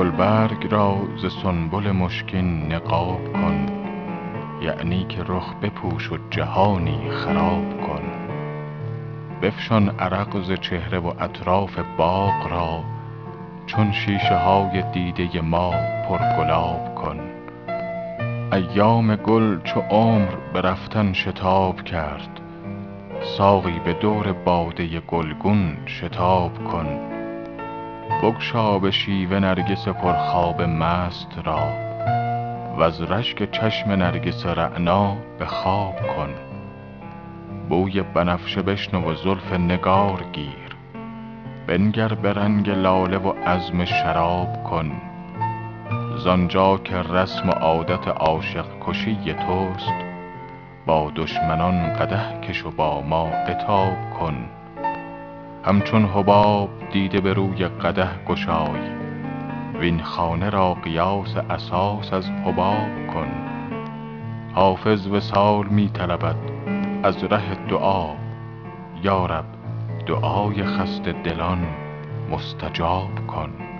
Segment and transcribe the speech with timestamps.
[0.00, 3.66] برگ را ز سنبل مشکین نقاب کن
[4.62, 8.02] یعنی که رخ بپوش و جهانی خراب کن.
[9.42, 12.84] بفشان عرق ز چهره و اطراف باغ را
[13.66, 15.70] چون شیشه های دیده ما
[16.08, 17.20] پرگلاب کن.
[18.52, 22.40] ایام گل چو عمر به رفتن شتاب کرد
[23.20, 27.21] ساقی به دور باده گلگون شتاب کن.
[28.22, 31.68] بگشا به شیوه نرگس پرخواب مست را
[32.78, 36.34] وز رشک چشم نرگس رعنا به خواب کن
[37.68, 40.76] بوی بنفشه بشنو و زلف نگار گیر
[41.66, 44.92] بنگر به رنگ لاله و عزم شراب کن
[46.16, 49.92] زآنجا که رسم و عادت عاشق کشی توست
[50.86, 54.48] با دشمنان قدح کش و با ما عتاب کن
[55.64, 58.80] همچون حباب دیده به روی قدح گشای.
[59.80, 63.28] وین خانه را قیاس اساس از حباب کن.
[64.54, 66.36] حافظ وصال می طلبد
[67.02, 68.06] از ره دعا.
[69.02, 69.44] یا رب
[70.06, 71.66] دعای خسته دلان
[72.30, 73.71] مستجاب کن.